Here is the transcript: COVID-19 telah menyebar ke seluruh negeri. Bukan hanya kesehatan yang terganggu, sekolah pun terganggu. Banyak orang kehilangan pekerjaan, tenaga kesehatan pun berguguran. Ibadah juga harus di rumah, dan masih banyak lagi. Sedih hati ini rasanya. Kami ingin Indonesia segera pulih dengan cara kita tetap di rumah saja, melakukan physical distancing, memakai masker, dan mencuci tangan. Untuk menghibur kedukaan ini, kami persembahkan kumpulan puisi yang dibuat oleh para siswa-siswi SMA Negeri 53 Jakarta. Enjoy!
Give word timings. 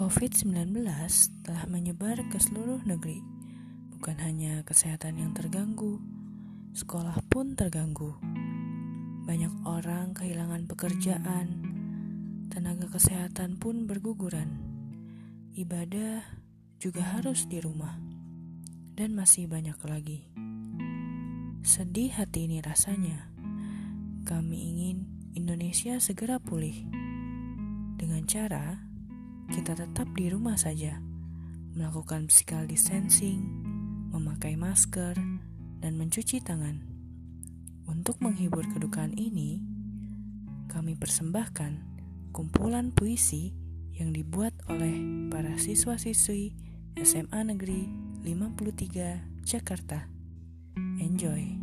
COVID-19 0.00 0.80
telah 1.44 1.68
menyebar 1.68 2.16
ke 2.32 2.40
seluruh 2.40 2.80
negeri. 2.88 3.20
Bukan 3.92 4.16
hanya 4.24 4.64
kesehatan 4.64 5.20
yang 5.20 5.36
terganggu, 5.36 6.00
sekolah 6.72 7.20
pun 7.28 7.52
terganggu. 7.52 8.16
Banyak 9.28 9.60
orang 9.68 10.16
kehilangan 10.16 10.64
pekerjaan, 10.72 11.46
tenaga 12.48 12.88
kesehatan 12.88 13.60
pun 13.60 13.84
berguguran. 13.84 14.56
Ibadah 15.52 16.24
juga 16.80 17.04
harus 17.20 17.44
di 17.44 17.60
rumah, 17.60 18.00
dan 18.96 19.12
masih 19.12 19.52
banyak 19.52 19.76
lagi. 19.84 20.24
Sedih 21.60 22.08
hati 22.16 22.48
ini 22.48 22.64
rasanya. 22.64 23.28
Kami 24.24 24.56
ingin 24.64 25.04
Indonesia 25.36 26.00
segera 26.00 26.40
pulih 26.40 26.88
dengan 28.00 28.24
cara 28.24 28.89
kita 29.50 29.74
tetap 29.74 30.06
di 30.14 30.30
rumah 30.30 30.54
saja, 30.54 31.02
melakukan 31.74 32.30
physical 32.30 32.70
distancing, 32.70 33.42
memakai 34.14 34.54
masker, 34.54 35.18
dan 35.82 35.92
mencuci 35.98 36.38
tangan. 36.38 36.86
Untuk 37.90 38.22
menghibur 38.22 38.62
kedukaan 38.70 39.10
ini, 39.18 39.58
kami 40.70 40.94
persembahkan 40.94 41.82
kumpulan 42.30 42.94
puisi 42.94 43.50
yang 43.98 44.14
dibuat 44.14 44.54
oleh 44.70 45.28
para 45.28 45.58
siswa-siswi 45.58 46.54
SMA 47.02 47.40
Negeri 47.50 47.90
53 48.22 49.42
Jakarta. 49.42 50.06
Enjoy! 51.02 51.59